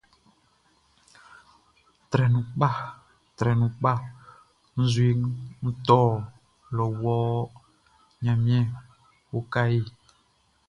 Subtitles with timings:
[2.09, 2.69] Trɛ nu pka
[3.37, 3.93] trɛ nu pka
[4.77, 5.09] nʼzue
[5.63, 6.25] nʼtôlô
[6.95, 7.43] yôhô,
[8.21, 8.67] gnamien
[9.35, 9.79] o kahé.